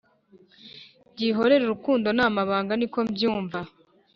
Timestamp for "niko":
2.75-2.99